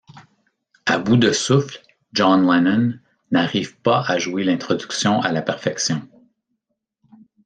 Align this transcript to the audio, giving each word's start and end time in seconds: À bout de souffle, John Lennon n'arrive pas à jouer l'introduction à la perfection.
À 0.87 0.97
bout 0.97 1.15
de 1.17 1.31
souffle, 1.31 1.79
John 2.11 2.47
Lennon 2.49 2.97
n'arrive 3.29 3.77
pas 3.81 4.03
à 4.07 4.17
jouer 4.17 4.43
l'introduction 4.43 5.21
à 5.21 5.31
la 5.31 5.43
perfection. 5.43 6.09